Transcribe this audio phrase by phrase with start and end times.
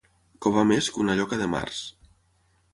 [0.45, 1.85] Covar més que una lloca de març.